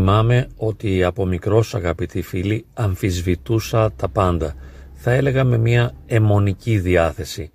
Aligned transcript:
Θυμάμαι 0.00 0.48
ότι 0.56 1.04
από 1.04 1.26
μικρός 1.26 1.74
αγαπητοί 1.74 2.22
φίλοι 2.22 2.66
αμφισβητούσα 2.74 3.92
τα 3.92 4.08
πάντα. 4.08 4.54
Θα 4.92 5.10
έλεγα 5.10 5.44
με 5.44 5.58
μια 5.58 5.94
αιμονική 6.06 6.78
διάθεση. 6.78 7.50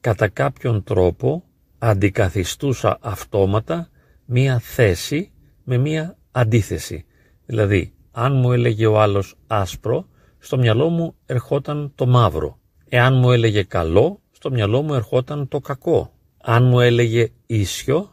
Κατά 0.00 0.28
κάποιον 0.28 0.84
τρόπο 0.84 1.44
αντικαθιστούσα 1.78 2.98
αυτόματα 3.00 3.88
μία 4.24 4.58
θέση 4.58 5.30
με 5.64 5.76
μία 5.78 6.16
αντίθεση. 6.30 7.04
Δηλαδή, 7.46 7.92
αν 8.10 8.36
μου 8.36 8.52
έλεγε 8.52 8.86
ο 8.86 9.00
άλλος 9.00 9.34
άσπρο, 9.46 10.06
στο 10.38 10.58
μυαλό 10.58 10.88
μου 10.88 11.14
ερχόταν 11.26 11.92
το 11.94 12.06
μαύρο. 12.06 12.58
Εάν 12.88 13.14
μου 13.18 13.30
έλεγε 13.30 13.62
καλό, 13.62 14.20
στο 14.30 14.50
μυαλό 14.50 14.82
μου 14.82 14.94
ερχόταν 14.94 15.48
το 15.48 15.60
κακό. 15.60 16.12
Αν 16.42 16.64
μου 16.64 16.80
έλεγε 16.80 17.30
ίσιο, 17.46 18.10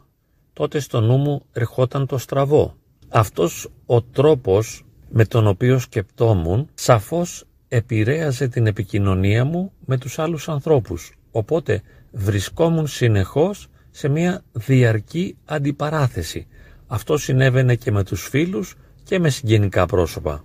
τότε 0.53 0.79
στο 0.79 1.01
νου 1.01 1.17
μου 1.17 1.41
ερχόταν 1.51 2.05
το 2.05 2.17
στραβό. 2.17 2.76
Αυτός 3.09 3.69
ο 3.85 4.01
τρόπος 4.01 4.85
με 5.09 5.25
τον 5.25 5.47
οποίο 5.47 5.79
σκεπτόμουν 5.79 6.69
σαφώς 6.73 7.45
επηρέαζε 7.67 8.47
την 8.47 8.67
επικοινωνία 8.67 9.45
μου 9.45 9.71
με 9.85 9.97
τους 9.97 10.19
άλλους 10.19 10.49
ανθρώπους. 10.49 11.13
Οπότε 11.31 11.81
βρισκόμουν 12.11 12.87
συνεχώς 12.87 13.67
σε 13.91 14.07
μια 14.07 14.43
διαρκή 14.51 15.37
αντιπαράθεση. 15.45 16.47
Αυτό 16.87 17.17
συνέβαινε 17.17 17.75
και 17.75 17.91
με 17.91 18.03
τους 18.03 18.27
φίλους 18.27 18.75
και 19.03 19.19
με 19.19 19.29
συγγενικά 19.29 19.85
πρόσωπα. 19.85 20.43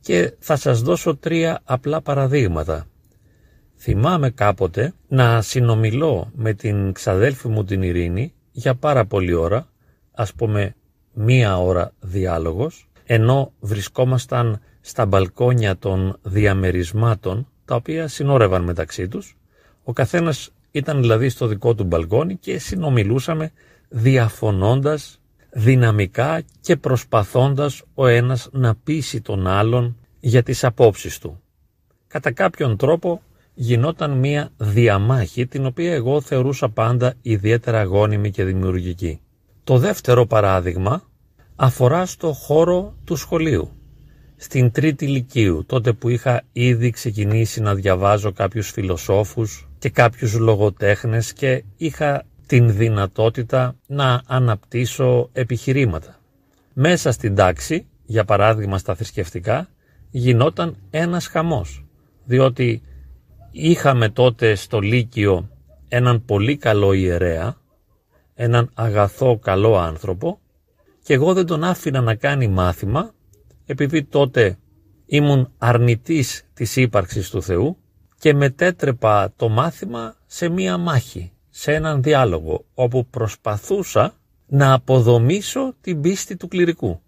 Και 0.00 0.34
θα 0.38 0.56
σας 0.56 0.82
δώσω 0.82 1.16
τρία 1.16 1.60
απλά 1.64 2.00
παραδείγματα. 2.00 2.86
Θυμάμαι 3.76 4.30
κάποτε 4.30 4.92
να 5.08 5.42
συνομιλώ 5.42 6.30
με 6.34 6.52
την 6.54 6.92
ξαδέλφη 6.92 7.48
μου 7.48 7.64
την 7.64 7.82
Ειρήνη 7.82 8.32
για 8.52 8.74
πάρα 8.74 9.04
πολλή 9.04 9.32
ώρα, 9.32 9.68
ας 10.12 10.34
πούμε 10.34 10.74
μία 11.22 11.58
ώρα 11.58 11.92
διάλογος, 12.00 12.88
ενώ 13.06 13.52
βρισκόμασταν 13.60 14.60
στα 14.80 15.06
μπαλκόνια 15.06 15.76
των 15.76 16.18
διαμερισμάτων, 16.22 17.48
τα 17.64 17.74
οποία 17.74 18.08
συνόρευαν 18.08 18.62
μεταξύ 18.62 19.08
τους. 19.08 19.36
Ο 19.84 19.92
καθένας 19.92 20.50
ήταν 20.70 21.00
δηλαδή 21.00 21.28
στο 21.28 21.46
δικό 21.46 21.74
του 21.74 21.84
μπαλκόνι 21.84 22.36
και 22.36 22.58
συνομιλούσαμε 22.58 23.52
διαφωνώντας 23.88 25.20
δυναμικά 25.50 26.42
και 26.60 26.76
προσπαθώντας 26.76 27.82
ο 27.94 28.06
ένας 28.06 28.48
να 28.52 28.74
πείσει 28.74 29.20
τον 29.20 29.46
άλλον 29.46 29.96
για 30.20 30.42
τις 30.42 30.64
απόψεις 30.64 31.18
του. 31.18 31.40
Κατά 32.06 32.32
κάποιον 32.32 32.76
τρόπο 32.76 33.22
γινόταν 33.54 34.10
μία 34.10 34.50
διαμάχη 34.56 35.46
την 35.46 35.66
οποία 35.66 35.94
εγώ 35.94 36.20
θεωρούσα 36.20 36.68
πάντα 36.68 37.14
ιδιαίτερα 37.22 37.80
αγώνιμη 37.80 38.30
και 38.30 38.44
δημιουργική. 38.44 39.20
Το 39.64 39.78
δεύτερο 39.78 40.26
παράδειγμα 40.26 41.02
αφορά 41.62 42.06
στο 42.06 42.32
χώρο 42.32 42.94
του 43.04 43.16
σχολείου. 43.16 43.70
Στην 44.36 44.70
τρίτη 44.70 45.04
ηλικίου, 45.04 45.64
τότε 45.66 45.92
που 45.92 46.08
είχα 46.08 46.42
ήδη 46.52 46.90
ξεκινήσει 46.90 47.60
να 47.60 47.74
διαβάζω 47.74 48.32
κάποιους 48.32 48.70
φιλοσόφους 48.70 49.68
και 49.78 49.90
κάποιους 49.90 50.34
λογοτέχνες 50.34 51.32
και 51.32 51.64
είχα 51.76 52.24
την 52.46 52.76
δυνατότητα 52.76 53.76
να 53.86 54.22
αναπτύσσω 54.26 55.28
επιχειρήματα. 55.32 56.20
Μέσα 56.72 57.12
στην 57.12 57.34
τάξη, 57.34 57.86
για 58.04 58.24
παράδειγμα 58.24 58.78
στα 58.78 58.94
θρησκευτικά, 58.94 59.68
γινόταν 60.10 60.76
ένας 60.90 61.26
χαμός, 61.26 61.84
διότι 62.24 62.82
είχαμε 63.50 64.08
τότε 64.08 64.54
στο 64.54 64.80
Λύκειο 64.80 65.48
έναν 65.88 66.24
πολύ 66.24 66.56
καλό 66.56 66.92
ιερέα, 66.92 67.56
έναν 68.34 68.70
αγαθό 68.74 69.38
καλό 69.38 69.78
άνθρωπο 69.78 70.39
και 71.02 71.14
εγώ 71.14 71.34
δεν 71.34 71.46
τον 71.46 71.64
άφηνα 71.64 72.00
να 72.00 72.14
κάνει 72.14 72.48
μάθημα 72.48 73.14
επειδή 73.66 74.04
τότε 74.04 74.58
ήμουν 75.06 75.52
αρνητής 75.58 76.44
της 76.54 76.76
ύπαρξης 76.76 77.30
του 77.30 77.42
Θεού 77.42 77.76
και 78.18 78.34
μετέτρεπα 78.34 79.32
το 79.36 79.48
μάθημα 79.48 80.14
σε 80.26 80.48
μία 80.48 80.76
μάχη, 80.76 81.32
σε 81.50 81.72
έναν 81.74 82.02
διάλογο 82.02 82.64
όπου 82.74 83.06
προσπαθούσα 83.06 84.14
να 84.46 84.72
αποδομήσω 84.72 85.74
την 85.80 86.00
πίστη 86.00 86.36
του 86.36 86.48
κληρικού. 86.48 87.00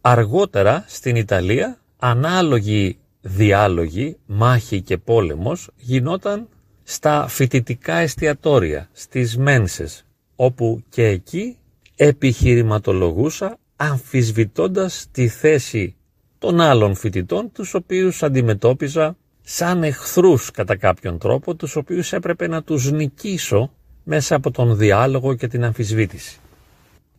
Αργότερα 0.00 0.84
στην 0.88 1.16
Ιταλία 1.16 1.78
ανάλογοι 1.96 2.98
διάλογοι, 3.20 4.16
μάχη 4.26 4.82
και 4.82 4.98
πόλεμος 4.98 5.70
γινόταν 5.76 6.48
στα 6.82 7.28
φοιτητικά 7.28 7.94
εστιατόρια, 7.96 8.88
στις 8.92 9.36
μένσες, 9.36 10.04
όπου 10.36 10.82
και 10.88 11.06
εκεί 11.06 11.56
επιχειρηματολογούσα 12.00 13.58
αμφισβητώντας 13.76 15.06
τη 15.12 15.28
θέση 15.28 15.96
των 16.38 16.60
άλλων 16.60 16.94
φοιτητών, 16.94 17.52
τους 17.52 17.74
οποίους 17.74 18.22
αντιμετώπιζα 18.22 19.16
σαν 19.42 19.82
εχθρούς 19.82 20.50
κατά 20.50 20.76
κάποιον 20.76 21.18
τρόπο, 21.18 21.54
τους 21.54 21.76
οποίους 21.76 22.12
έπρεπε 22.12 22.46
να 22.48 22.62
τους 22.62 22.90
νικήσω 22.90 23.70
μέσα 24.04 24.34
από 24.34 24.50
τον 24.50 24.76
διάλογο 24.76 25.34
και 25.34 25.46
την 25.46 25.64
αμφισβήτηση. 25.64 26.38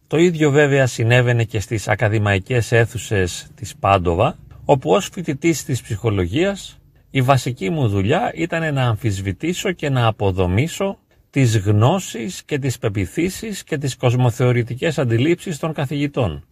Το 0.08 0.18
ίδιο 0.18 0.52
βέβαια 0.52 0.88
συνέβαινε 0.88 1.44
και 1.44 1.60
στις 1.60 1.88
ακαδημαϊκές 1.88 2.72
αίθουσες 2.72 3.48
της 3.56 3.76
Πάντοβα, 3.76 4.38
όπου 4.66 4.92
ως 4.92 5.10
φοιτητής 5.14 5.64
της 5.64 5.82
ψυχολογίας 5.82 6.80
η 7.10 7.22
βασική 7.22 7.70
μου 7.70 7.88
δουλειά 7.88 8.32
ήταν 8.36 8.74
να 8.74 8.84
αμφισβητήσω 8.88 9.72
και 9.72 9.90
να 9.90 10.08
αποδομήσω 10.08 10.98
τις 11.30 11.58
γνώσεις 11.58 12.44
και 12.44 12.60
τις 12.60 12.78
πεπιθήσεις 12.78 13.64
και 13.64 13.78
τις 13.78 13.96
κοσμοθεωρητικές 13.96 14.98
αντιλήψεις 15.00 15.60
των 15.60 15.74
καθηγητών. 15.74 16.44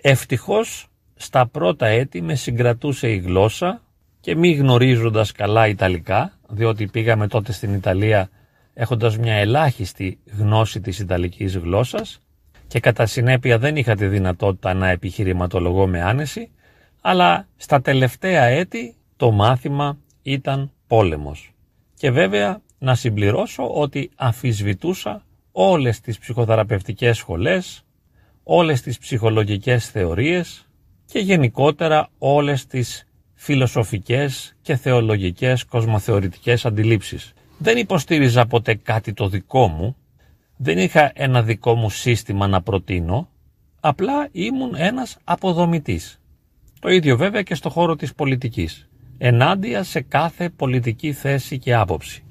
Ευτυχώς 0.00 0.86
στα 1.14 1.46
πρώτα 1.46 1.86
έτη 1.86 2.22
με 2.22 2.34
συγκρατούσε 2.34 3.08
η 3.10 3.16
γλώσσα 3.16 3.82
και 4.20 4.36
μη 4.36 4.52
γνωρίζοντας 4.52 5.32
καλά 5.32 5.68
Ιταλικά, 5.68 6.32
διότι 6.48 6.86
πήγαμε 6.86 7.28
τότε 7.28 7.52
στην 7.52 7.74
Ιταλία 7.74 8.30
έχοντας 8.74 9.18
μια 9.18 9.34
ελάχιστη 9.34 10.18
γνώση 10.38 10.80
της 10.80 10.98
Ιταλικής 10.98 11.56
γλώσσας 11.56 12.20
και 12.66 12.80
κατά 12.80 13.06
συνέπεια 13.06 13.58
δεν 13.58 13.76
είχα 13.76 13.94
τη 13.94 14.06
δυνατότητα 14.06 14.74
να 14.74 14.88
επιχειρηματολογώ 14.88 15.86
με 15.86 16.02
άνεση, 16.02 16.50
αλλά 17.00 17.46
στα 17.56 17.80
τελευταία 17.80 18.42
έτη 18.44 18.94
το 19.16 19.30
μάθημα 19.30 19.98
ήταν 20.22 20.72
πόλεμος. 20.86 21.52
Και 21.94 22.10
βέβαια 22.10 22.60
να 22.78 22.94
συμπληρώσω 22.94 23.68
ότι 23.74 24.10
αφισβητούσα 24.16 25.22
όλες 25.52 26.00
τις 26.00 26.18
ψυχοθεραπευτικές 26.18 27.16
σχολές, 27.16 27.84
όλες 28.42 28.80
τις 28.80 28.98
ψυχολογικές 28.98 29.90
θεωρίες 29.90 30.68
και 31.06 31.18
γενικότερα 31.18 32.08
όλες 32.18 32.66
τις 32.66 33.06
φιλοσοφικές 33.34 34.56
και 34.62 34.76
θεολογικές 34.76 35.64
κοσμοθεωρητικές 35.64 36.66
αντιλήψεις. 36.66 37.32
Δεν 37.58 37.76
υποστήριζα 37.76 38.46
ποτέ 38.46 38.74
κάτι 38.74 39.12
το 39.12 39.28
δικό 39.28 39.68
μου, 39.68 39.96
δεν 40.56 40.78
είχα 40.78 41.10
ένα 41.14 41.42
δικό 41.42 41.74
μου 41.74 41.90
σύστημα 41.90 42.46
να 42.46 42.62
προτείνω, 42.62 43.28
απλά 43.80 44.28
ήμουν 44.32 44.74
ένας 44.76 45.16
αποδομητής. 45.24 46.20
Το 46.80 46.88
ίδιο 46.88 47.16
βέβαια 47.16 47.42
και 47.42 47.54
στο 47.54 47.70
χώρο 47.70 47.96
της 47.96 48.14
πολιτικής, 48.14 48.88
ενάντια 49.18 49.82
σε 49.82 50.00
κάθε 50.00 50.50
πολιτική 50.50 51.12
θέση 51.12 51.58
και 51.58 51.74
άποψη. 51.74 52.25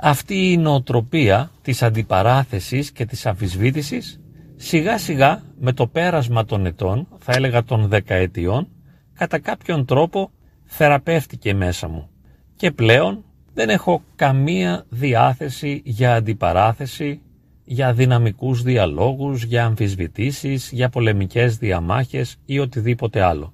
Αυτή 0.00 0.52
η 0.52 0.56
νοοτροπία 0.56 1.50
της 1.62 1.82
αντιπαράθεσης 1.82 2.92
και 2.92 3.04
της 3.06 3.26
αμφισβήτησης 3.26 4.20
σιγά 4.56 4.98
σιγά 4.98 5.42
με 5.58 5.72
το 5.72 5.86
πέρασμα 5.86 6.44
των 6.44 6.66
ετών, 6.66 7.08
θα 7.18 7.32
έλεγα 7.32 7.64
των 7.64 7.88
δεκαετιών, 7.88 8.68
κατά 9.14 9.38
κάποιον 9.38 9.84
τρόπο 9.84 10.30
θεραπεύτηκε 10.64 11.54
μέσα 11.54 11.88
μου 11.88 12.08
και 12.56 12.70
πλέον 12.70 13.24
δεν 13.54 13.68
έχω 13.68 14.02
καμία 14.16 14.84
διάθεση 14.88 15.82
για 15.84 16.14
αντιπαράθεση, 16.14 17.20
για 17.64 17.92
δυναμικούς 17.92 18.62
διαλόγους, 18.62 19.42
για 19.44 19.64
αμφισβητήσεις, 19.64 20.70
για 20.72 20.88
πολεμικές 20.88 21.56
διαμάχες 21.56 22.36
ή 22.44 22.58
οτιδήποτε 22.58 23.22
άλλο. 23.22 23.52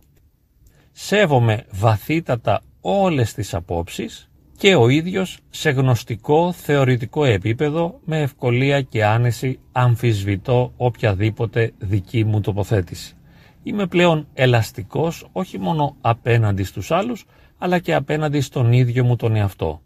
Σέβομαι 0.92 1.64
βαθύτατα 1.70 2.62
όλες 2.80 3.32
τις 3.32 3.54
απόψεις 3.54 4.28
και 4.64 4.74
ο 4.74 4.88
ίδιος 4.88 5.38
σε 5.50 5.70
γνωστικό 5.70 6.52
θεωρητικό 6.52 7.24
επίπεδο 7.24 8.00
με 8.04 8.20
ευκολία 8.20 8.82
και 8.82 9.04
άνεση 9.04 9.58
αμφισβητώ 9.72 10.72
οποιαδήποτε 10.76 11.72
δική 11.78 12.24
μου 12.24 12.40
τοποθέτηση. 12.40 13.16
Είμαι 13.62 13.86
πλέον 13.86 14.26
ελαστικός 14.34 15.28
όχι 15.32 15.58
μόνο 15.58 15.96
απέναντι 16.00 16.62
στους 16.62 16.90
άλλους 16.90 17.24
αλλά 17.58 17.78
και 17.78 17.94
απέναντι 17.94 18.40
στον 18.40 18.72
ίδιο 18.72 19.04
μου 19.04 19.16
τον 19.16 19.36
εαυτό. 19.36 19.82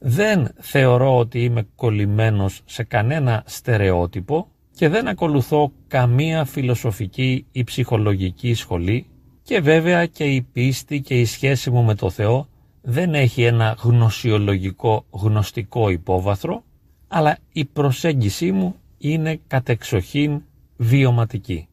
Δεν 0.00 0.48
θεωρώ 0.60 1.18
ότι 1.18 1.44
είμαι 1.44 1.66
κολλημένος 1.76 2.62
σε 2.64 2.82
κανένα 2.82 3.42
στερεότυπο 3.46 4.48
και 4.74 4.88
δεν 4.88 5.08
ακολουθώ 5.08 5.72
καμία 5.88 6.44
φιλοσοφική 6.44 7.46
ή 7.52 7.64
ψυχολογική 7.64 8.54
σχολή 8.54 9.06
και 9.42 9.60
βέβαια 9.60 10.06
και 10.06 10.24
η 10.24 10.42
πίστη 10.42 11.00
και 11.00 11.20
η 11.20 11.24
σχέση 11.24 11.70
μου 11.70 11.82
με 11.82 11.94
το 11.94 12.10
Θεό 12.10 12.48
δεν 12.86 13.14
έχει 13.14 13.42
ένα 13.42 13.76
γνωσιολογικό 13.80 15.04
γνωστικό 15.10 15.88
υπόβαθρο, 15.88 16.64
αλλά 17.08 17.38
η 17.52 17.64
προσέγγιση 17.64 18.52
μου 18.52 18.74
είναι 18.98 19.40
κατεξοχήν 19.46 20.42
βιωματική. 20.76 21.68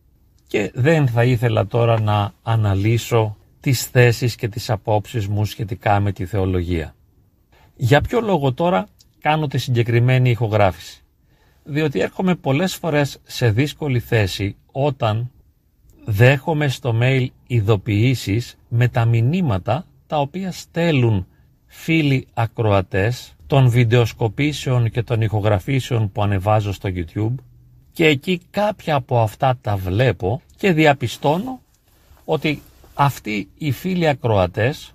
και 0.47 0.71
δεν 0.73 1.07
θα 1.07 1.23
ήθελα 1.23 1.67
τώρα 1.67 1.99
να 1.99 2.33
αναλύσω 2.43 3.37
τις 3.59 3.85
θέσεις 3.85 4.35
και 4.35 4.47
τις 4.47 4.69
απόψεις 4.69 5.27
μου 5.27 5.45
σχετικά 5.45 5.99
με 5.99 6.11
τη 6.11 6.25
θεολογία. 6.25 6.95
Για 7.75 8.01
ποιο 8.01 8.21
λόγο 8.21 8.53
τώρα 8.53 8.87
κάνω 9.19 9.47
τη 9.47 9.57
συγκεκριμένη 9.57 10.29
ηχογράφηση; 10.29 11.03
Διότι 11.63 11.99
έρχομαι 11.99 12.35
πολλές 12.35 12.75
φορές 12.75 13.19
σε 13.23 13.51
δύσκολη 13.51 13.99
θέση 13.99 14.55
όταν 14.71 15.31
δέχομαι 16.05 16.67
στο 16.67 16.97
mail 17.01 17.27
ειδοποιήσεις 17.47 18.57
με 18.67 18.87
τα 18.87 19.05
μηνύματα 19.05 19.85
τα 20.11 20.19
οποία 20.19 20.51
στέλνουν 20.51 21.27
φίλοι 21.65 22.27
ακροατές 22.33 23.35
των 23.47 23.69
βιντεοσκοπήσεων 23.69 24.89
και 24.91 25.03
των 25.03 25.21
ηχογραφήσεων 25.21 26.11
που 26.11 26.23
ανεβάζω 26.23 26.73
στο 26.73 26.89
YouTube 26.93 27.35
και 27.91 28.05
εκεί 28.05 28.41
κάποια 28.49 28.95
από 28.95 29.19
αυτά 29.19 29.57
τα 29.61 29.75
βλέπω 29.75 30.41
και 30.57 30.71
διαπιστώνω 30.71 31.61
ότι 32.25 32.61
αυτοί 32.93 33.49
οι 33.57 33.71
φίλοι 33.71 34.07
ακροατές 34.07 34.93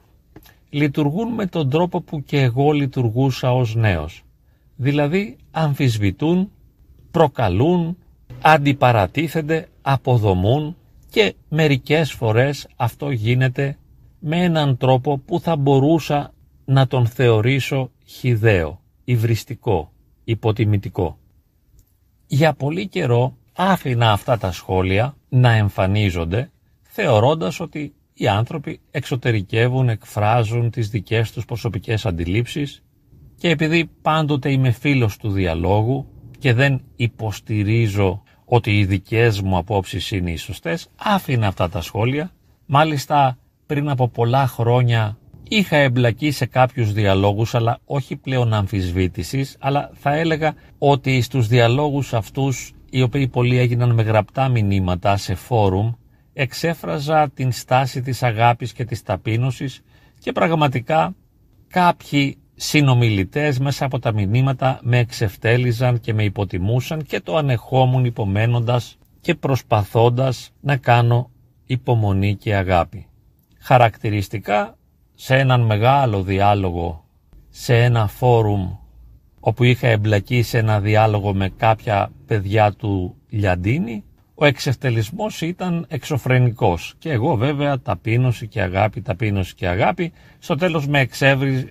λειτουργούν 0.71 1.29
με 1.29 1.47
τον 1.47 1.71
τρόπο 1.71 2.01
που 2.01 2.23
και 2.25 2.41
εγώ 2.41 2.71
λειτουργούσα 2.73 3.55
ως 3.55 3.75
νέος. 3.75 4.25
Δηλαδή 4.77 5.37
αμφισβητούν, 5.51 6.51
προκαλούν, 7.11 7.97
αντιπαρατίθενται, 8.41 9.69
αποδομούν 9.83 10.77
και 11.11 11.35
μερικές 11.49 12.13
φορές 12.13 12.69
αυτό 12.77 13.11
γίνεται 13.11 13.77
με 14.29 14.43
έναν 14.43 14.77
τρόπο 14.77 15.19
που 15.19 15.41
θα 15.41 15.57
μπορούσα 15.57 16.33
να 16.65 16.87
τον 16.87 17.07
θεωρήσω 17.07 17.91
χιδαίο, 18.07 18.81
υβριστικό, 19.05 19.93
υποτιμητικό. 20.25 21.19
Για 22.27 22.53
πολύ 22.55 22.89
καιρό 22.89 23.37
άφηνα 23.53 24.13
αυτά 24.13 24.39
τα 24.39 24.53
σχόλια 24.53 25.17
να 25.29 25.53
εμφανίζονται 25.53 26.51
θεωρώντας 26.83 27.61
ότι 27.61 27.95
οι 28.15 28.29
άνθρωποι 28.29 28.81
εξωτερικεύουν, 28.91 29.89
εκφράζουν 29.89 30.71
τις 30.71 30.89
δικές 30.89 31.33
τους 31.33 31.45
προσωπικές 31.45 32.07
αντιλήψεις 32.07 32.83
και 33.37 33.49
επειδή 33.49 33.91
πάντοτε 34.03 34.51
είμαι 34.51 34.71
φίλος 34.71 35.17
του 35.17 35.31
διαλόγου 35.31 36.07
και 36.39 36.53
δεν 36.53 36.83
υποστηρίζω 36.97 38.23
ότι 38.45 38.79
οι 38.79 38.85
δικές 38.85 39.41
μου 39.41 39.57
απόψεις 39.57 40.11
είναι 40.11 40.31
οι 40.31 40.37
σωστές, 40.37 40.89
άφηνα 40.97 41.47
αυτά 41.47 41.69
τα 41.69 41.81
σχόλια. 41.81 42.31
Μάλιστα 42.67 43.39
πριν 43.67 43.89
από 43.89 44.09
πολλά 44.09 44.47
χρόνια 44.47 45.19
είχα 45.49 45.77
εμπλακεί 45.77 46.31
σε 46.31 46.47
κάποιους 46.47 46.93
διαλόγους, 46.93 47.55
αλλά 47.55 47.79
όχι 47.85 48.17
πλέον 48.17 48.53
αμφισβήτησης, 48.55 49.57
αλλά 49.61 49.91
θα 49.95 50.15
έλεγα 50.15 50.55
ότι 50.79 51.21
στους 51.21 51.47
διαλόγους 51.47 52.15
αυτούς, 52.15 52.73
οι 52.91 53.03
οποίοι 53.03 53.29
πολλοί 53.29 53.59
έγιναν 53.59 53.95
με 53.95 54.03
γραπτά 54.03 54.49
μηνύματα 54.49 55.17
σε 55.17 55.35
φόρουμ, 55.35 55.93
εξέφραζα 56.33 57.31
την 57.35 57.53
στάση 57.53 58.01
της 58.01 58.23
αγάπης 58.23 58.73
και 58.73 58.85
της 58.85 59.03
ταπείνωσης 59.03 59.81
και 60.19 60.33
πραγματικά 60.33 61.15
κάποιοι 61.69 62.39
συνομιλητές 62.55 63.59
μέσα 63.59 63.85
από 63.85 63.99
τα 63.99 64.13
μηνύματα 64.13 64.79
με 64.83 64.99
εξευτέλιζαν 64.99 66.01
και 66.01 66.15
με 66.15 66.25
υποτιμούσαν 66.25 67.03
και 67.03 67.21
το 67.21 67.37
ανεχόμουν 67.37 68.05
υπομένοντας 68.05 68.99
και 69.21 69.35
προσπαθώντας 69.35 70.51
να 70.61 70.77
κάνω 70.77 71.31
υπομονή 71.67 72.35
και 72.37 72.55
αγάπη. 72.55 73.07
Χαρακτηριστικά 73.67 74.77
σε 75.15 75.37
έναν 75.37 75.61
μεγάλο 75.61 76.23
διάλογο 76.23 77.05
σε 77.51 77.77
ένα 77.77 78.07
φόρουμ 78.07 78.71
όπου 79.41 79.65
είχα 79.65 79.89
εμπλακεί 79.89 80.43
σε 80.43 80.59
ένα 80.59 80.81
διάλογο 80.81 81.35
με 81.35 81.49
κάποια 81.57 82.11
παιδιά 82.27 82.73
του 82.73 83.17
Λιαντίνη 83.29 84.05
ο 84.35 84.45
εξευτελισμός 84.45 85.41
ήταν 85.41 85.85
εξωφρενικός. 85.89 86.95
Και 86.99 87.11
εγώ 87.11 87.37
βέβαια 87.37 87.81
ταπείνωση 87.81 88.49
και 88.49 88.63
αγάπη, 88.63 89.01
ταπείνωση 89.01 89.55
και 89.55 89.69
αγάπη. 89.69 90.13
Στο 90.39 90.55
τέλος 90.57 90.87
με, 90.87 91.01
εξέβρι, 91.01 91.71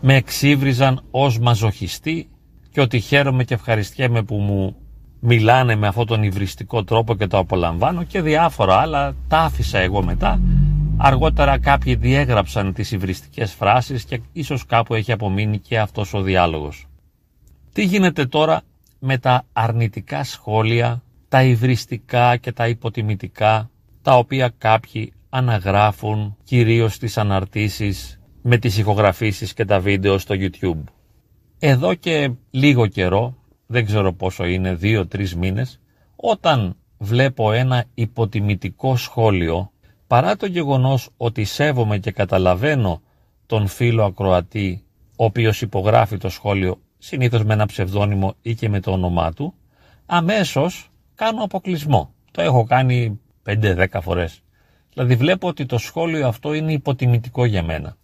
με 0.00 0.14
εξύβριζαν 0.14 1.02
ως 1.10 1.38
μαζοχιστή 1.38 2.28
και 2.70 2.80
ότι 2.80 3.00
χαίρομαι 3.00 3.44
και 3.44 3.54
ευχαριστιέμαι 3.54 4.22
που 4.22 4.34
μου 4.34 4.76
μιλάνε 5.20 5.76
με 5.76 5.86
αυτόν 5.86 6.06
τον 6.06 6.22
υβριστικό 6.22 6.84
τρόπο 6.84 7.14
και 7.14 7.26
το 7.26 7.38
απολαμβάνω 7.38 8.02
και 8.02 8.20
διάφορα 8.20 8.74
άλλα. 8.74 9.14
Τα 9.28 9.38
άφησα 9.38 9.78
εγώ 9.78 10.02
μετά 10.02 10.40
αργότερα 11.02 11.58
κάποιοι 11.58 11.94
διέγραψαν 11.94 12.72
τις 12.72 12.90
υβριστικές 12.90 13.52
φράσεις 13.52 14.04
και 14.04 14.20
ίσως 14.32 14.66
κάπου 14.66 14.94
έχει 14.94 15.12
απομείνει 15.12 15.58
και 15.58 15.78
αυτός 15.78 16.14
ο 16.14 16.22
διάλογος. 16.22 16.86
Τι 17.72 17.84
γίνεται 17.84 18.26
τώρα 18.26 18.62
με 18.98 19.18
τα 19.18 19.44
αρνητικά 19.52 20.24
σχόλια 20.24 21.02
τα 21.28 21.42
υβριστικά 21.42 22.36
και 22.36 22.52
τα 22.52 22.68
υποτιμητικά 22.68 23.70
τα 24.02 24.16
οποία 24.16 24.52
κάποιοι 24.58 25.12
αναγράφουν 25.28 26.36
κυρίως 26.44 26.94
στις 26.94 27.18
αναρτήσεις 27.18 28.20
με 28.42 28.56
τις 28.56 28.78
ηχογραφήσεις 28.78 29.54
και 29.54 29.64
τα 29.64 29.80
βίντεο 29.80 30.18
στο 30.18 30.34
YouTube. 30.38 30.82
Εδώ 31.58 31.94
και 31.94 32.30
λίγο 32.50 32.86
καιρό, 32.86 33.36
δεν 33.66 33.84
ξέρω 33.84 34.12
πόσο 34.12 34.44
είναι, 34.44 34.74
δύο-τρεις 34.74 35.36
μήνες, 35.36 35.80
όταν 36.16 36.76
βλέπω 36.98 37.52
ένα 37.52 37.84
υποτιμητικό 37.94 38.96
σχόλιο, 38.96 39.72
παρά 40.10 40.36
το 40.36 40.46
γεγονός 40.46 41.08
ότι 41.16 41.44
σέβομαι 41.44 41.98
και 41.98 42.10
καταλαβαίνω 42.10 43.02
τον 43.46 43.66
φίλο 43.66 44.04
ακροατή, 44.04 44.84
ο 45.16 45.24
οποίος 45.24 45.62
υπογράφει 45.62 46.16
το 46.16 46.28
σχόλιο 46.28 46.80
συνήθως 46.98 47.44
με 47.44 47.52
ένα 47.52 47.66
ψευδόνυμο 47.66 48.34
ή 48.42 48.54
και 48.54 48.68
με 48.68 48.80
το 48.80 48.92
όνομά 48.92 49.32
του, 49.32 49.54
αμέσως 50.06 50.90
κάνω 51.14 51.42
αποκλεισμό. 51.42 52.14
Το 52.30 52.42
έχω 52.42 52.64
κάνει 52.64 53.20
5-10 53.46 53.86
φορές. 54.02 54.42
Δηλαδή 54.92 55.14
βλέπω 55.14 55.48
ότι 55.48 55.66
το 55.66 55.78
σχόλιο 55.78 56.26
αυτό 56.26 56.54
είναι 56.54 56.72
υποτιμητικό 56.72 57.44
για 57.44 57.62
μένα. 57.62 57.96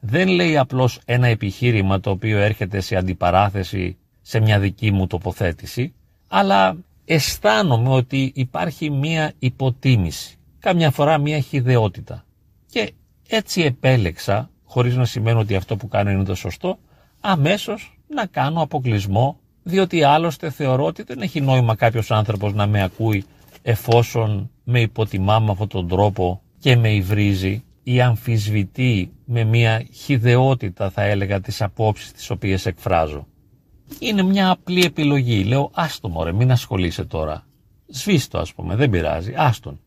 Δεν 0.00 0.28
λέει 0.28 0.56
απλώς 0.56 1.00
ένα 1.04 1.26
επιχείρημα 1.26 2.00
το 2.00 2.10
οποίο 2.10 2.38
έρχεται 2.38 2.80
σε 2.80 2.96
αντιπαράθεση 2.96 3.96
σε 4.22 4.40
μια 4.40 4.58
δική 4.58 4.90
μου 4.90 5.06
τοποθέτηση, 5.06 5.94
αλλά 6.28 6.76
αισθάνομαι 7.04 7.88
ότι 7.88 8.32
υπάρχει 8.34 8.90
μία 8.90 9.32
υποτίμηση, 9.38 10.39
καμιά 10.60 10.90
φορά 10.90 11.18
μία 11.18 11.40
χιδεότητα. 11.40 12.24
Και 12.70 12.92
έτσι 13.28 13.62
επέλεξα, 13.62 14.50
χωρίς 14.64 14.96
να 14.96 15.04
σημαίνει 15.04 15.38
ότι 15.38 15.56
αυτό 15.56 15.76
που 15.76 15.88
κάνω 15.88 16.10
είναι 16.10 16.24
το 16.24 16.34
σωστό, 16.34 16.78
αμέσως 17.20 17.98
να 18.08 18.26
κάνω 18.26 18.62
αποκλεισμό 18.62 19.38
διότι 19.62 20.02
άλλωστε 20.02 20.50
θεωρώ 20.50 20.84
ότι 20.84 21.02
δεν 21.02 21.20
έχει 21.20 21.40
νόημα 21.40 21.74
κάποιος 21.74 22.10
άνθρωπος 22.10 22.54
να 22.54 22.66
με 22.66 22.82
ακούει 22.82 23.24
εφόσον 23.62 24.50
με 24.64 24.80
υποτιμά 24.80 25.38
με 25.38 25.50
αυτόν 25.50 25.68
τον 25.68 25.88
τρόπο 25.88 26.42
και 26.58 26.76
με 26.76 26.92
υβρίζει 26.94 27.64
ή 27.82 28.00
αμφισβητεί 28.00 29.12
με 29.24 29.44
μια 29.44 29.86
χιδεότητα 29.92 30.90
θα 30.90 31.02
έλεγα 31.02 31.40
τις 31.40 31.62
απόψεις 31.62 32.12
τις 32.12 32.30
οποίες 32.30 32.66
εκφράζω. 32.66 33.26
Είναι 33.98 34.22
μια 34.22 34.50
απλή 34.50 34.84
επιλογή. 34.84 35.44
Λέω 35.44 35.70
άστο 35.74 36.08
μωρέ 36.08 36.32
μην 36.32 36.50
ασχολείσαι 36.50 37.04
τώρα. 37.04 37.46
Σβήστο 37.86 38.38
ας 38.38 38.54
πούμε 38.54 38.76
δεν 38.76 38.90
πειράζει 38.90 39.32
άστον. 39.36 39.80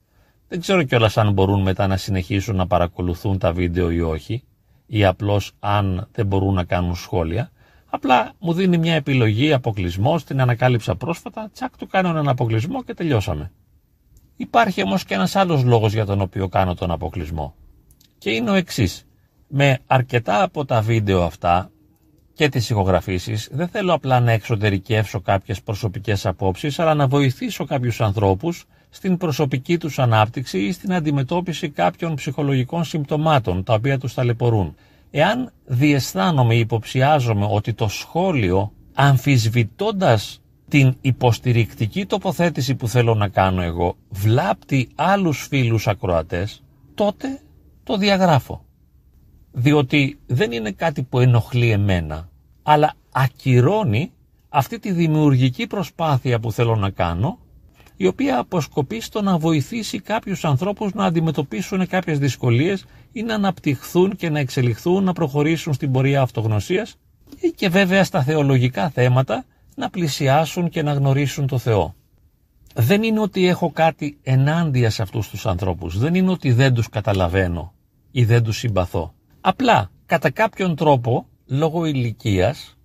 Δεν 0.54 0.62
ξέρω 0.62 0.84
κιόλας 0.84 1.18
αν 1.18 1.34
μπορούν 1.34 1.62
μετά 1.62 1.88
να 1.88 1.98
συνεχίσουν 1.98 2.56
να 2.56 2.68
παρακολουθούν 2.68 3.38
τα 3.38 3.54
βίντεο 3.54 3.92
ή 3.92 4.02
όχι 4.02 4.44
ή 4.86 5.06
απλώς 5.06 5.52
αν 5.60 6.08
δεν 6.12 6.26
μπορούν 6.26 6.54
να 6.54 6.64
κάνουν 6.64 6.96
σχόλια. 6.96 7.52
Απλά 7.86 8.32
μου 8.40 8.54
δίνει 8.54 8.78
μια 8.78 8.96
επιλογή 8.96 9.54
αποκλεισμό, 9.54 10.20
την 10.20 10.42
ανακάλυψα 10.42 10.96
πρόσφατα, 10.96 11.50
τσακ 11.54 11.78
του 11.78 11.88
κάνω 11.88 12.10
έναν 12.10 12.28
αποκλεισμό 12.28 12.84
και 12.84 12.94
τελειώσαμε. 12.94 13.52
Υπάρχει 14.36 14.84
όμως 14.84 15.04
και 15.06 15.14
ένας 15.14 15.36
άλλος 15.36 15.64
λόγος 15.64 15.94
για 15.94 16.06
τον 16.06 16.22
οποίο 16.22 16.48
κάνω 16.48 16.74
τον 16.74 16.92
αποκλεισμό. 16.92 17.56
Και 18.18 18.30
είναι 18.32 18.50
ο 18.50 18.54
εξής. 18.54 19.06
Με 19.48 19.80
αρκετά 19.88 20.44
από 20.44 20.66
τα 20.66 20.82
βίντεο 20.82 21.24
αυτά 21.24 21.72
και 22.34 22.50
τις 22.50 22.70
ηχογραφήσεις 22.70 23.50
δεν 23.52 23.68
θέλω 23.68 23.94
απλά 23.94 24.20
να 24.20 24.32
εξωτερικεύσω 24.32 25.22
κάποιες 25.22 25.62
προσωπικές 25.62 26.26
απόψεις 26.26 26.80
αλλά 26.80 26.94
να 26.94 27.08
βοηθήσω 27.08 27.66
κάποιους 27.66 28.02
ανθρώπους 28.02 28.66
στην 28.96 29.18
προσωπική 29.18 29.78
τους 29.78 30.00
ανάπτυξη 30.00 30.60
ή 30.60 30.72
στην 30.72 30.94
αντιμετώπιση 30.94 31.70
κάποιων 31.70 32.16
ψυχολογικών 32.16 32.84
συμπτωμάτων 32.84 33.64
τα 33.64 33.74
οποία 33.74 33.98
τους 33.98 34.14
ταλαιπωρούν. 34.14 34.76
Εάν 35.12 35.52
διαισθάνομαι, 35.66 36.56
υποψιάζομαι 36.56 37.48
ότι 37.50 37.74
το 37.74 37.88
σχόλιο 37.88 38.72
αμφισβητώντας 38.94 40.42
την 40.68 40.96
υποστηρικτική 41.02 42.06
τοποθέτηση 42.06 42.76
που 42.76 42.88
θέλω 42.88 43.14
να 43.14 43.28
κάνω 43.28 43.62
εγώ 43.62 43.96
βλάπτει 44.10 44.90
άλλους 44.96 45.48
φίλους 45.50 45.88
ακροατές, 45.88 46.64
τότε 46.94 47.40
το 47.84 47.98
διαγράφω. 47.98 48.66
Διότι 49.52 50.20
δεν 50.26 50.52
είναι 50.52 50.72
κάτι 50.72 51.04
που 51.04 51.20
ενοχλεί 51.20 51.70
εμένα, 51.72 52.30
αλλά 52.64 52.94
ακυρώνει 53.12 54.12
αυτή 54.50 54.80
τη 54.80 54.92
δημιουργική 54.92 55.68
προσπάθεια 55.68 56.40
που 56.40 56.52
θέλω 56.52 56.76
να 56.76 56.90
κάνω 56.90 57.38
η 57.98 58.08
οποία 58.08 58.40
αποσκοπεί 58.40 59.02
στο 59.02 59.22
να 59.22 59.38
βοηθήσει 59.38 60.00
κάποιους 60.00 60.46
ανθρώπους 60.46 60.94
να 60.94 61.06
αντιμετωπίσουν 61.06 61.88
κάποιες 61.88 62.20
δυσκολίες 62.20 62.86
ή 63.12 63.24
να 63.24 63.34
αναπτυχθούν 63.34 64.16
και 64.16 64.30
να 64.30 64.40
εξελιχθούν, 64.40 65.04
να 65.04 65.14
προχωρήσουν 65.14 65.74
στην 65.74 65.92
πορεία 65.92 66.22
αυτογνωσίας 66.22 66.96
ή 67.40 67.48
και 67.48 67.70
βέβαια 67.70 68.04
στα 68.04 68.24
θεολογικά 68.24 68.90
θέματα 68.90 69.46
να 69.76 69.90
πλησιάσουν 69.90 70.70
και 70.70 70.82
να 70.82 70.94
γνωρίσουν 70.94 71.48
το 71.48 71.58
Θεό. 71.58 71.96
δεν 72.76 73.04
είναι 73.04 73.20
ότι 73.20 73.48
έχω 73.48 73.72
κάτι 73.72 74.18
ενάντια 74.24 74.90
σε 74.90 75.02
αυτούς 75.02 75.30
τους 75.30 75.46
ανθρώπους. 75.46 75.98
Δεν 75.98 76.16
είναι 76.16 76.32
ότι 76.32 76.52
δεν 76.52 76.74
τους 76.74 76.90
καταλαβαίνω 76.90 77.74
ή 78.12 78.24
δεν 78.24 78.44
τους 78.44 78.58
συμπαθώ. 78.58 79.14
Απλά, 79.42 79.92
κατά 80.06 80.30
κάποιον 80.30 80.76
τρόπο, 80.76 81.26
λόγω 81.46 81.86
ηλικίας, 81.86 82.78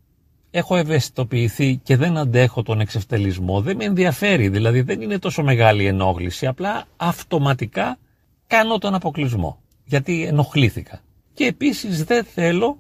έχω 0.51 0.77
ευαισθητοποιηθεί 0.77 1.77
και 1.83 1.97
δεν 1.97 2.17
αντέχω 2.17 2.63
τον 2.63 2.81
εξευτελισμό. 2.81 3.61
Δεν 3.61 3.77
με 3.77 3.85
ενδιαφέρει, 3.85 4.49
δηλαδή 4.49 4.81
δεν 4.81 5.01
είναι 5.01 5.19
τόσο 5.19 5.43
μεγάλη 5.43 5.87
ενόχληση. 5.87 6.47
Απλά 6.47 6.85
αυτοματικά 6.97 7.99
κάνω 8.47 8.79
τον 8.79 8.95
αποκλεισμό, 8.95 9.61
γιατί 9.85 10.25
ενοχλήθηκα. 10.25 11.01
Και 11.35 11.45
επίσης 11.45 12.05
δεν 12.05 12.25
θέλω 12.25 12.79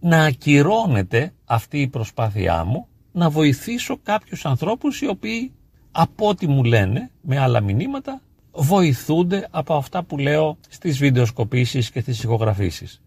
να 0.00 0.24
ακυρώνεται 0.24 1.32
αυτή 1.44 1.80
η 1.80 1.88
προσπάθειά 1.88 2.64
μου 2.64 2.86
να 3.12 3.30
βοηθήσω 3.30 3.98
κάποιους 4.02 4.46
ανθρώπους 4.46 5.00
οι 5.00 5.06
οποίοι 5.08 5.52
από 5.90 6.28
ό,τι 6.28 6.46
μου 6.46 6.64
λένε 6.64 7.10
με 7.20 7.38
άλλα 7.38 7.60
μηνύματα 7.60 8.20
βοηθούνται 8.52 9.48
από 9.50 9.74
αυτά 9.74 10.02
που 10.02 10.18
λέω 10.18 10.58
στις 10.68 10.98
βιντεοσκοπήσεις 10.98 11.90
και 11.90 12.00
στις 12.00 12.22
ηχογραφήσεις. 12.22 13.02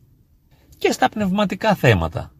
Και 0.77 0.91
στα 0.91 1.09
πνευματικά 1.09 1.75
θέματα. 1.75 2.31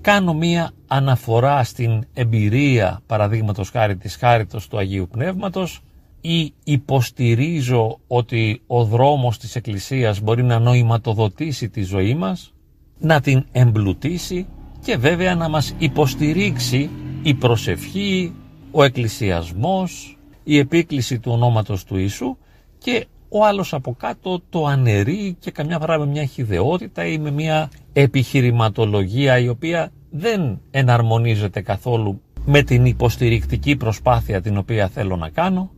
Κάνω 0.00 0.34
μία 0.34 0.70
αναφορά 0.86 1.64
στην 1.64 2.04
εμπειρία 2.14 3.00
παραδείγματος 3.06 3.70
χάρη 3.70 3.96
της 3.96 4.16
χάριτος 4.16 4.68
του 4.68 4.78
Αγίου 4.78 5.08
Πνεύματος 5.10 5.80
ή 6.20 6.52
υποστηρίζω 6.64 7.98
ότι 8.06 8.62
ο 8.66 8.84
δρόμος 8.84 9.38
της 9.38 9.56
Εκκλησίας 9.56 10.20
μπορεί 10.20 10.42
να 10.42 10.58
νοηματοδοτήσει 10.58 11.68
τη 11.68 11.82
ζωή 11.82 12.14
μας, 12.14 12.52
να 12.98 13.20
την 13.20 13.44
εμπλουτίσει 13.52 14.46
και 14.84 14.96
βέβαια 14.96 15.34
να 15.34 15.48
μας 15.48 15.74
υποστηρίξει 15.78 16.90
η 17.22 17.34
προσευχή, 17.34 18.32
ο 18.70 18.82
εκκλησιασμός, 18.82 20.18
η 20.44 20.58
επίκληση 20.58 21.18
του 21.18 21.32
ονόματος 21.32 21.84
του 21.84 21.96
Ιησού 21.96 22.36
και 22.78 23.06
ο 23.32 23.44
άλλος 23.44 23.74
από 23.74 23.94
κάτω 23.98 24.40
το 24.50 24.64
αναιρεί 24.66 25.36
και 25.38 25.50
καμιά 25.50 25.78
φορά 25.78 25.98
με 25.98 26.06
μια 26.06 26.24
χιδεότητα 26.24 27.06
ή 27.06 27.18
με 27.18 27.30
μια 27.30 27.70
επιχειρηματολογία 27.92 29.38
η 29.38 29.48
οποία 29.48 29.92
δεν 30.10 30.60
εναρμονίζεται 30.70 31.60
καθόλου 31.60 32.20
με 32.44 32.62
την 32.62 32.84
υποστηρικτική 32.84 33.76
προσπάθεια 33.76 34.40
την 34.40 34.56
οποία 34.56 34.88
θέλω 34.88 35.16
να 35.16 35.28
κάνω. 35.28 35.70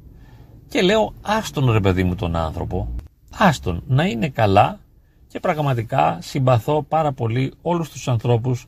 Και 0.68 0.82
λέω 0.82 1.12
άστον 1.22 1.70
ρε 1.72 1.80
παιδί 1.80 2.04
μου 2.04 2.14
τον 2.14 2.36
άνθρωπο, 2.36 2.88
άστον 3.38 3.82
να 3.86 4.04
είναι 4.04 4.28
καλά 4.28 4.78
και 5.28 5.40
πραγματικά 5.40 6.18
συμπαθώ 6.20 6.82
πάρα 6.82 7.12
πολύ 7.12 7.52
όλους 7.62 7.90
τους 7.90 8.08
ανθρώπους 8.08 8.66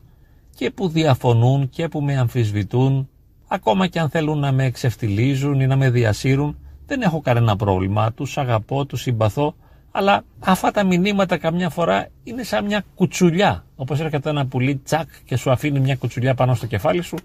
και 0.55 0.71
που 0.71 0.87
διαφωνούν 0.87 1.69
και 1.69 1.87
που 1.87 2.01
με 2.01 2.17
αμφισβητούν 2.17 3.09
ακόμα 3.47 3.87
και 3.87 3.99
αν 3.99 4.09
θέλουν 4.09 4.39
να 4.39 4.51
με 4.51 4.65
εξευτιλίζουν 4.65 5.59
ή 5.59 5.67
να 5.67 5.75
με 5.75 5.89
διασύρουν 5.89 6.57
δεν 6.85 7.01
έχω 7.01 7.21
κανένα 7.21 7.55
πρόβλημα, 7.55 8.11
τους 8.11 8.37
αγαπώ, 8.37 8.85
τους 8.85 9.01
συμπαθώ 9.01 9.55
αλλά 9.91 10.23
αυτά 10.39 10.71
τα 10.71 10.83
μηνύματα 10.83 11.37
καμιά 11.37 11.69
φορά 11.69 12.07
είναι 12.23 12.43
σαν 12.43 12.65
μια 12.65 12.83
κουτσουλιά 12.95 13.65
όπως 13.75 13.99
έρχεται 13.99 14.29
ένα 14.29 14.45
πουλί 14.45 14.75
τσακ 14.75 15.09
και 15.25 15.35
σου 15.37 15.51
αφήνει 15.51 15.79
μια 15.79 15.95
κουτσουλιά 15.95 16.33
πάνω 16.33 16.55
στο 16.55 16.65
κεφάλι 16.65 17.01
σου 17.01 17.17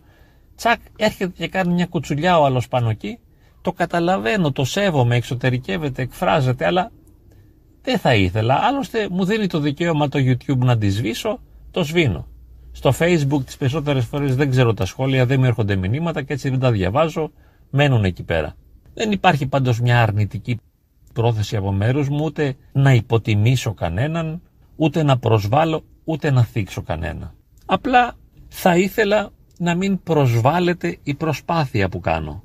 τσακ 0.56 0.80
έρχεται 0.96 1.32
και 1.36 1.48
κάνει 1.48 1.72
μια 1.72 1.86
κουτσουλιά 1.86 2.38
ο 2.38 2.44
άλλος 2.44 2.68
πάνω 2.68 2.90
εκεί 2.90 3.18
το 3.62 3.72
καταλαβαίνω, 3.72 4.52
το 4.52 4.64
σέβομαι, 4.64 5.16
εξωτερικεύεται, 5.16 6.02
εκφράζεται, 6.02 6.66
αλλά 6.66 6.90
δεν 7.82 7.98
θα 7.98 8.14
ήθελα. 8.14 8.54
Άλλωστε 8.54 9.08
μου 9.10 9.24
δίνει 9.24 9.46
το 9.46 9.58
δικαίωμα 9.58 10.08
το 10.08 10.18
YouTube 10.18 10.58
να 10.58 10.78
τη 10.78 10.88
σβήσω, 10.88 11.40
το 11.70 11.84
σβήνω. 11.84 12.26
Στο 12.72 12.92
Facebook 12.98 13.44
τις 13.44 13.56
περισσότερες 13.56 14.04
φορές 14.04 14.36
δεν 14.36 14.50
ξέρω 14.50 14.74
τα 14.74 14.84
σχόλια, 14.84 15.26
δεν 15.26 15.38
μου 15.40 15.44
έρχονται 15.44 15.76
μηνύματα 15.76 16.22
και 16.22 16.32
έτσι 16.32 16.48
δεν 16.48 16.58
τα 16.58 16.70
διαβάζω, 16.70 17.30
μένουν 17.70 18.04
εκεί 18.04 18.22
πέρα. 18.22 18.54
Δεν 19.00 19.12
υπάρχει 19.12 19.46
πάντως 19.46 19.80
μια 19.80 20.02
αρνητική 20.02 20.60
πρόθεση 21.12 21.56
από 21.56 21.72
μέρους 21.72 22.08
μου 22.08 22.24
ούτε 22.24 22.56
να 22.72 22.94
υποτιμήσω 22.94 23.74
κανέναν, 23.74 24.42
ούτε 24.76 25.02
να 25.02 25.18
προσβάλλω, 25.18 25.84
ούτε 26.04 26.30
να 26.30 26.44
θίξω 26.44 26.82
κανένα. 26.82 27.34
Απλά 27.66 28.14
θα 28.48 28.76
ήθελα 28.76 29.30
να 29.58 29.74
μην 29.74 30.02
προσβάλλεται 30.02 30.98
η 31.02 31.14
προσπάθεια 31.14 31.88
που 31.88 32.00
κάνω. 32.00 32.42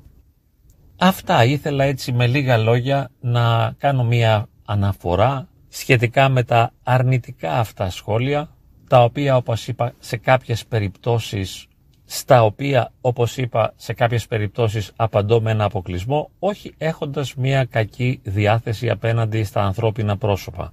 Αυτά 0.96 1.44
ήθελα 1.44 1.84
έτσι 1.84 2.12
με 2.12 2.26
λίγα 2.26 2.56
λόγια 2.56 3.10
να 3.20 3.74
κάνω 3.78 4.04
μία 4.04 4.48
αναφορά 4.64 5.48
σχετικά 5.68 6.28
με 6.28 6.42
τα 6.42 6.72
αρνητικά 6.82 7.58
αυτά 7.58 7.90
σχόλια 7.90 8.48
τα 8.88 9.02
οποία 9.02 9.36
όπως 9.36 9.68
είπα 9.68 9.92
σε 9.98 10.16
κάποιες 10.16 10.66
περιπτώσεις 10.66 11.66
στα 12.06 12.44
οποία 12.44 12.92
όπως 13.00 13.36
είπα 13.36 13.72
σε 13.76 13.92
κάποιες 13.92 14.26
περιπτώσεις 14.26 14.92
απαντώ 14.96 15.40
με 15.40 15.50
ένα 15.50 15.64
αποκλεισμό 15.64 16.30
όχι 16.38 16.74
έχοντας 16.78 17.34
μια 17.34 17.64
κακή 17.64 18.20
διάθεση 18.22 18.90
απέναντι 18.90 19.44
στα 19.44 19.62
ανθρώπινα 19.62 20.16
πρόσωπα. 20.16 20.72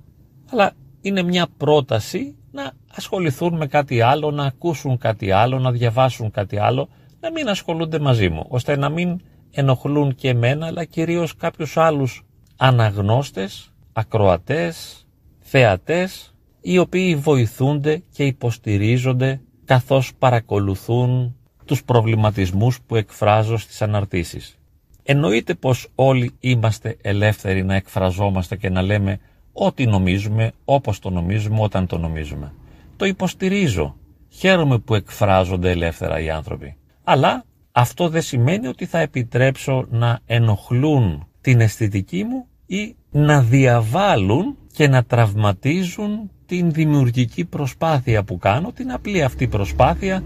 Αλλά 0.51 0.71
είναι 1.01 1.23
μια 1.23 1.47
πρόταση 1.57 2.35
να 2.51 2.71
ασχοληθούν 2.95 3.57
με 3.57 3.67
κάτι 3.67 4.01
άλλο, 4.01 4.31
να 4.31 4.45
ακούσουν 4.45 4.97
κάτι 4.97 5.31
άλλο, 5.31 5.59
να 5.59 5.71
διαβάσουν 5.71 6.31
κάτι 6.31 6.57
άλλο, 6.57 6.89
να 7.19 7.31
μην 7.31 7.49
ασχολούνται 7.49 7.99
μαζί 7.99 8.29
μου, 8.29 8.45
ώστε 8.47 8.77
να 8.77 8.89
μην 8.89 9.21
ενοχλούν 9.51 10.15
και 10.15 10.29
εμένα 10.29 10.65
αλλά 10.65 10.85
κυρίως 10.85 11.35
κάποιους 11.35 11.77
άλλους 11.77 12.25
αναγνώστες, 12.57 13.73
ακροατές, 13.93 15.05
θεατές 15.39 16.33
οι 16.61 16.77
οποίοι 16.77 17.15
βοηθούνται 17.15 18.03
και 18.11 18.25
υποστηρίζονται 18.25 19.41
καθώς 19.65 20.11
παρακολουθούν 20.19 21.35
τους 21.65 21.83
προβληματισμούς 21.83 22.81
που 22.81 22.95
εκφράζω 22.95 23.57
στις 23.57 23.81
αναρτήσεις. 23.81 24.57
Εννοείται 25.03 25.53
πως 25.53 25.87
όλοι 25.95 26.31
είμαστε 26.39 26.97
ελεύθεροι 27.01 27.63
να 27.63 27.75
εκφραζόμαστε 27.75 28.55
και 28.55 28.69
να 28.69 28.81
λέμε 28.81 29.19
ό,τι 29.53 29.85
νομίζουμε, 29.85 30.51
όπως 30.65 30.99
το 30.99 31.09
νομίζουμε, 31.09 31.57
όταν 31.61 31.87
το 31.87 31.97
νομίζουμε. 31.97 32.53
Το 32.97 33.05
υποστηρίζω. 33.05 33.95
Χαίρομαι 34.29 34.77
που 34.77 34.95
εκφράζονται 34.95 35.71
ελεύθερα 35.71 36.19
οι 36.19 36.29
άνθρωποι. 36.29 36.77
Αλλά 37.03 37.43
αυτό 37.71 38.09
δεν 38.09 38.21
σημαίνει 38.21 38.67
ότι 38.67 38.85
θα 38.85 38.99
επιτρέψω 38.99 39.85
να 39.89 40.19
ενοχλούν 40.25 41.27
την 41.41 41.61
αισθητική 41.61 42.23
μου 42.23 42.47
ή 42.65 42.95
να 43.11 43.41
διαβάλουν 43.41 44.57
και 44.73 44.87
να 44.87 45.03
τραυματίζουν 45.03 46.31
την 46.53 46.71
δημιουργική 46.71 47.45
προσπάθεια 47.45 48.23
που 48.23 48.37
κάνω, 48.37 48.71
την 48.71 48.91
απλή 48.91 49.23
αυτή 49.23 49.47
προσπάθεια 49.47 50.23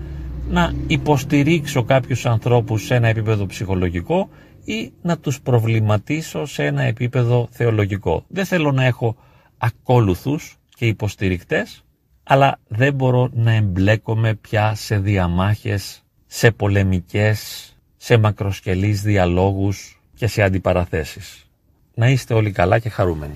να 0.49 0.73
υποστηρίξω 0.87 1.83
κάποιους 1.83 2.25
ανθρώπους 2.25 2.85
σε 2.85 2.95
ένα 2.95 3.07
επίπεδο 3.07 3.45
ψυχολογικό 3.45 4.29
ή 4.65 4.91
να 5.01 5.17
τους 5.17 5.41
προβληματίσω 5.41 6.45
σε 6.45 6.65
ένα 6.65 6.81
επίπεδο 6.81 7.47
θεολογικό. 7.51 8.23
Δεν 8.27 8.45
θέλω 8.45 8.71
να 8.71 8.83
έχω 8.85 9.15
ακόλουθους 9.57 10.57
και 10.75 10.85
υποστηρικτές, 10.87 11.83
αλλά 12.23 12.59
δεν 12.67 12.93
μπορώ 12.93 13.29
να 13.33 13.51
εμπλέκομαι 13.51 14.33
πια 14.33 14.75
σε 14.75 14.97
διαμάχες 14.99 16.03
σε 16.25 16.51
πολεμικές, 16.51 17.71
σε 17.97 18.17
μακροσκελείς 18.17 19.01
διαλόγους 19.01 20.01
και 20.15 20.27
σε 20.27 20.41
αντιπαραθέσεις. 20.41 21.47
Να 21.93 22.09
είστε 22.09 22.33
όλοι 22.33 22.51
καλά 22.51 22.79
και 22.79 22.89
χαρούμενοι. 22.89 23.35